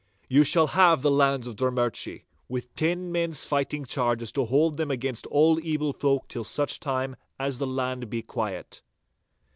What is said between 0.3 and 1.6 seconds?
shall have the lands of